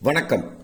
வணக்கம். 0.00 0.56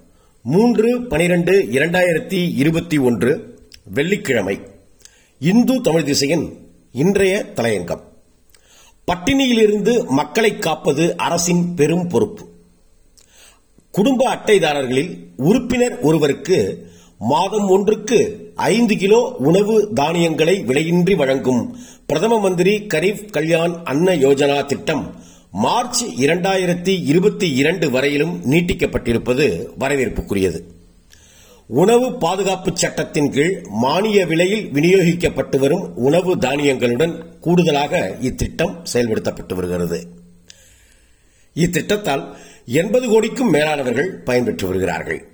மூன்று 0.42 1.06
பனிரெண்டு 1.06 1.52
இரண்டாயிரத்தி 1.52 2.56
இருபத்தி 2.56 2.98
ஒன்று 2.98 3.58
வெள்ளிக்கிழமை. 3.84 4.60
இந்து 5.38 5.80
தமிழ் 5.80 6.02
திசையின் 6.02 6.68
இன்றைய 6.92 7.52
தலையங்கம். 7.54 8.00
பட்டினியிலிருந்து 9.06 10.06
மக்களை 10.06 10.58
காப்பது 10.58 11.16
அரசின் 11.16 11.74
பெரும் 11.74 12.08
பொறுப்பு. 12.08 12.44
குடும்ப 13.90 14.34
அட்டைதாரர்களில் 14.34 15.18
உறுப்பினர் 15.36 16.00
ஒருவருக்கு 16.00 16.90
மாதம் 17.18 17.68
ஒன்றுக்கு 17.68 18.50
ஐந்து 18.54 18.96
கிலோ 18.96 19.36
உணவு 19.38 19.92
தானியங்களை 19.94 20.64
விலையின்றி 20.64 21.16
வழங்கும் 21.16 21.76
பிரதம 22.06 22.40
மந்திரி 22.40 22.78
கரீப் 22.78 23.30
கல்யாண் 23.30 23.74
அன்ன 23.84 24.14
யோஜனா 24.16 24.66
திட்டம் 24.66 25.14
மார்ச் 25.56 26.04
இரண்டாயிரத்தி 26.04 27.04
இருபத்தி 27.04 27.54
இரண்டு 27.54 27.90
வரையிலும் 27.90 28.40
நீட்டிக்கப்பட்டிருப்பது 28.50 29.66
வரவேற்புக்குரியது. 29.78 30.60
உணவு 31.66 32.18
பாதுகாப்பு 32.18 32.70
சட்டத்தின் 32.74 33.30
கீழ் 33.30 33.64
மானிய 33.70 34.26
விலையில் 34.26 34.70
விநியோகிக்கப்பட்டு 34.72 35.58
வரும் 35.58 35.96
உணவு 35.96 36.36
தானியங்களுடன் 36.36 37.24
கூடுதலாக 37.40 38.16
இத்திட்டம் 38.20 38.82
செயல்படுத்தப்பட்டு 38.92 39.54
வருகிறது. 39.54 40.06
இத்திட்டத்தால் 41.54 42.34
எண்பது 42.66 43.08
கோடிக்கும் 43.08 43.50
மேலானவர்கள் 43.50 44.22
பயன்பெற்று 44.26 44.66
வருகிறார்கள். 44.66 45.33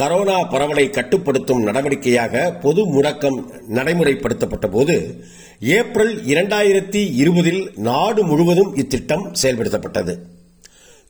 கரோனா 0.00 0.50
பரவலை 0.50 0.90
கட்டுப்படுத்தும் 0.90 1.66
நடவடிக்கையாக 1.66 2.60
பொது 2.60 2.86
முடக்கம் 2.86 3.38
நடைமுறைப்படுத்தப்பட்ட 3.74 4.70
போது 4.70 5.24
ஏப்ரல் 5.60 6.24
இரண்டாயிரத்தி 6.24 7.14
இருபதில் 7.14 7.72
நாடு 7.76 8.24
முழுவதும் 8.24 8.76
இத்திட்டம் 8.76 9.32
செயல்படுத்தப்பட்டது. 9.42 10.18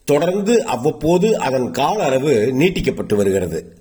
தொடர்ந்து 0.04 0.64
அவ்வப்போது 0.64 1.38
அதன் 1.38 1.70
கால 1.70 2.04
அளவு 2.04 2.52
நீட்டிக்கப்பட்டு 2.58 3.14
வருகிறது. 3.14 3.76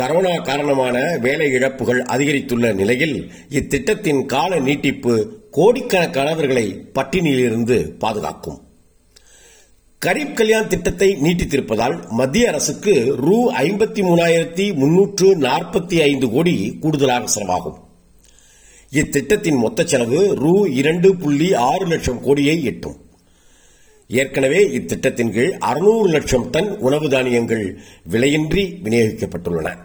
கரோனா 0.00 0.42
காரணமான 0.42 1.18
வேலை 1.20 1.50
இழப்புகள் 1.50 2.02
அதிகரித்துள்ள 2.02 2.74
நிலையில் 2.74 3.32
இத்திட்டத்தின் 3.50 4.26
கால 4.26 4.58
நீட்டிப்பு 4.58 5.40
கோடிக்கணக்கானவர்களை 5.52 6.80
பட்டினியிலிருந்து 6.94 7.90
பாதுகாக்கும். 7.98 8.60
கரீப் 10.06 10.34
கல்யாண் 10.34 10.66
திட்டத்தை 10.66 11.16
நீட்டித்திருப்பதால் 11.22 12.08
மத்திய 12.08 12.48
அரசுக்கு 12.48 13.16
ரூ 13.16 13.52
ஐம்பத்தி 13.52 14.02
மூணாயிரத்தி 14.08 14.74
முன்னூற்று 14.74 15.36
நாற்பத்தி 15.36 16.00
ஐந்து 16.00 16.30
கோடி 16.30 16.76
கூடுதலாக 16.80 17.24
செலவாகும். 17.34 17.78
இத்திட்டத்தின் 18.92 19.56
மொத்த 19.56 19.84
செலவு 19.84 20.34
ரூ 20.34 20.64
இரண்டு 20.64 21.16
புள்ளி 21.16 21.54
ஆறு 21.54 21.86
லட்சம் 21.86 22.22
கோடியை 22.22 22.64
எட்டும். 22.64 22.96
ஏற்கனவே 24.08 24.68
இத்திட்டத்தின் 24.68 25.32
கீழ் 25.32 25.52
அறுநூறு 25.58 26.08
லட்சம் 26.08 26.50
டன் 26.50 26.78
உணவு 26.78 27.08
தானியங்கள் 27.08 27.78
விலையின்றி 28.10 28.80
விநியோகிக்கப்பட்டுள்ளன. 28.84 29.76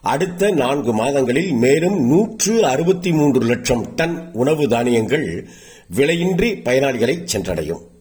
அடுத்த 0.00 0.50
நான்கு 0.50 0.92
மாதங்களில் 0.92 1.52
மேலும் 1.52 2.06
நூற்று 2.06 2.64
அறுபத்தி 2.64 3.12
மூன்று 3.12 3.46
லட்சம் 3.46 3.94
டன் 3.94 4.30
உணவு 4.32 4.68
தானியங்கள் 4.68 5.48
விலையின்றி 5.96 6.62
பயனாளிகளை 6.62 7.26
சென்றடையும். 7.32 7.92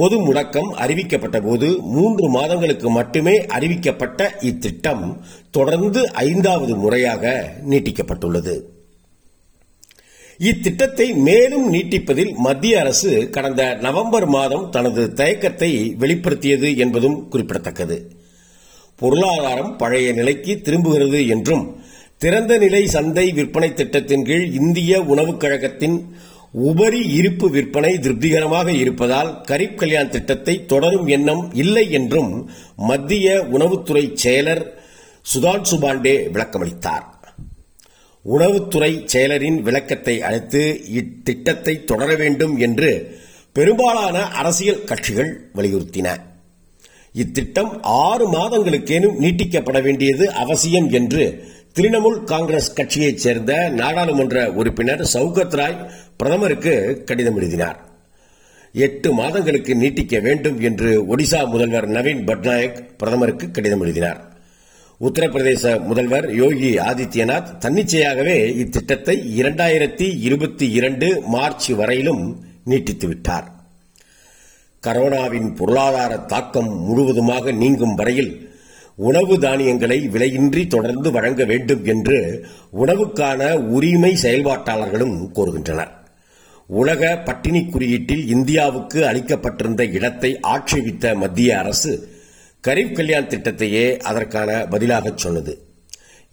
பொது 0.00 0.16
முடக்கம் 0.26 0.70
அறிவிக்கப்பட்ட 0.84 1.38
போது 1.44 1.68
மூன்று 1.94 2.26
மாதங்களுக்கு 2.28 2.88
மட்டுமே 2.90 3.34
அறிவிக்கப்பட்ட 3.56 4.28
இத்திட்டம் 4.40 5.04
தொடர்ந்து 5.50 6.00
ஐந்தாவது 6.12 6.74
முறையாக 6.76 7.32
நீட்டிக்கப்பட்டுள்ளது. 7.70 8.54
இத்திட்டத்தை 10.40 11.06
மேலும் 11.28 11.66
நீட்டிப்பதில் 11.72 12.32
மத்திய 12.36 12.80
அரசு 12.80 13.10
கடந்த 13.30 13.62
நவம்பர் 13.80 14.26
மாதம் 14.26 14.64
தனது 14.70 15.02
தயக்கத்தை 15.12 15.70
வெளிப்படுத்தியது 15.98 16.70
என்பதும் 16.76 17.18
குறிப்பிடத்தக்கது. 17.28 17.98
பொருளாதாரம் 19.00 19.76
பழைய 19.76 20.08
நிலைக்கு 20.12 20.54
திரும்புகிறது 20.60 21.20
என்றும் 21.26 21.64
திறந்த 22.18 22.58
நிலை 22.58 22.82
சந்தை 22.86 23.26
விற்பனை 23.32 23.68
திட்டத்தின் 23.74 24.24
கீழ் 24.24 24.46
இந்திய 24.60 25.02
உணவுக் 25.12 25.40
கழகத்தின் 25.40 25.96
உபரி 26.52 27.00
இருப்பு 27.00 27.50
விற்பனை 27.50 27.98
திருப்திகரமாக 27.98 28.72
இருப்பதால் 28.72 29.44
கரீப் 29.48 29.74
கல்யாண் 29.74 30.08
திட்டத்தை 30.08 30.66
தொடரும் 30.66 31.06
எண்ணம் 31.06 31.54
இல்லை 31.54 31.90
என்றும் 31.90 32.50
மத்திய 32.76 33.46
உணவுத்துறை 33.52 34.16
செயலர் 34.24 34.64
சுதான்சு 35.34 35.76
பாண்டே 35.78 36.14
விளக்கமளித்தார். 36.32 37.04
உணவுத்துறை 38.24 39.06
செயலரின் 39.12 39.60
விளக்கத்தை 39.60 40.22
அடுத்து 40.22 40.80
இத்திட்டத்தை 40.94 41.84
தொடர 41.84 42.14
வேண்டும் 42.14 42.58
என்று 42.58 43.18
பெரும்பாலான 43.52 44.28
அரசியல் 44.28 44.84
கட்சிகள் 44.84 45.50
வலியுறுத்தின. 45.54 46.08
இத்திட்டம் 47.12 47.82
ஆறு 47.82 48.32
மாதங்களுக்கேனும் 48.32 49.16
நீட்டிக்கப்பட 49.18 49.82
வேண்டியது 49.82 50.32
அவசியம் 50.32 50.90
என்று 50.90 51.44
திரிணாமுல் 51.74 52.24
காங்கிரஸ் 52.24 52.72
கட்சியைச் 52.72 53.18
சேர்ந்த 53.18 53.68
நாடாளுமன்ற 53.68 54.52
உறுப்பினர் 54.52 55.02
சவுகத் 55.04 55.54
ராய் 55.54 55.90
பிரதமருக்கு 56.20 57.02
கடிதம் 57.06 57.36
எழுதினார். 57.36 57.78
எட்டு 58.72 59.12
மாதங்களுக்கு 59.12 59.74
நீட்டிக்க 59.74 60.20
வேண்டும் 60.20 60.60
என்று 60.60 61.16
ஒடிசா 61.16 61.46
முதல்வர் 61.46 61.88
நவீன் 61.88 62.24
பட்நாயக் 62.26 62.80
பிரதமருக்கு 62.98 63.50
கடிதம் 63.50 63.80
எழுதினார். 63.80 64.20
உத்தரப்பிரதேச 65.00 65.80
முதல்வர் 65.80 66.34
யோகி 66.34 66.78
ஆதித்யநாத் 66.78 67.52
தன்னிச்சையாகவே 67.60 68.36
இத்திட்டத்தை 68.62 69.16
இரண்டாயிரத்தி 69.36 70.20
இருபத்தி 70.20 70.70
இரண்டு 70.70 71.22
மார்ச் 71.26 71.68
வரையிலும் 71.68 72.44
நீட்டித்துவிட்டார் 72.66 73.46
கரோனாவின் 74.86 75.56
பொருளாதார 75.56 76.16
தாக்கம் 76.16 76.82
முழுவதுமாக 76.82 77.52
நீங்கும் 77.52 77.94
வரையில் 77.94 78.50
உணவு 78.96 79.38
தானியங்களை 79.38 80.08
விலையின்றி 80.08 80.66
தொடர்ந்து 80.66 81.10
வழங்க 81.10 81.44
வேண்டும் 81.44 81.84
என்று 81.84 82.46
உணவுக்கான 82.80 83.54
உரிமை 83.54 84.16
செயல்பாட்டாளர்களும் 84.22 85.16
கோருகின்றனர். 85.34 85.98
உலக 86.70 87.16
பட்டினி 87.16 87.66
குறியீட்டில் 87.66 88.28
இந்தியாவுக்கு 88.28 89.04
அளிக்கப்பட்டிருந்த 89.04 89.92
இடத்தை 89.92 90.40
ஆட்சேபித்த 90.40 91.14
மத்திய 91.14 91.58
அரசு 91.58 92.08
கரீப் 92.68 92.92
கல்யாண் 92.92 93.24
திட்டத்தையே 93.24 93.96
அதற்கான 93.96 94.66
பதிலாக 94.70 95.12
சொன்னது. 95.14 95.66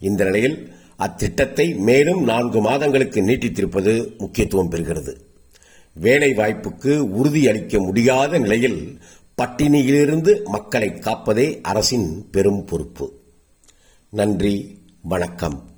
இந்த 0.00 0.24
நிலையில் 0.24 0.72
அத்திட்டத்தை 0.98 1.76
மேலும் 1.78 2.24
நான்கு 2.24 2.60
மாதங்களுக்கு 2.60 3.22
நீட்டித்திருப்பது 3.22 4.18
முக்கியத்துவம் 4.18 4.70
பெறுகிறது. 4.70 5.14
வேலை 5.94 6.30
வாய்ப்புக்கு 6.30 7.08
உறுதியளிக்க 7.18 7.78
முடியாத 7.78 8.38
நிலையில் 8.38 8.98
பட்டினியிலிருந்து 9.42 10.44
மக்களை 10.44 10.88
காப்பதே 10.88 11.60
அரசின் 11.62 12.28
பெரும் 12.30 12.64
பொறுப்பு. 12.64 13.12
நன்றி 14.08 14.78
வணக்கம். 15.02 15.70